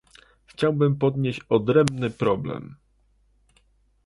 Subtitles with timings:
[0.47, 2.75] Chciałbym podnieść odrębny problem